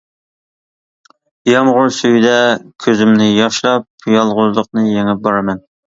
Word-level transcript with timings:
يامغۇر 1.51 1.93
سۈيىدە 1.99 2.33
كۆزۈمنى 2.87 3.31
ياشلاپ، 3.37 3.89
يالغۇزلۇقنى 4.19 4.91
يېڭىپ 4.93 5.27
بارىمەن. 5.31 5.69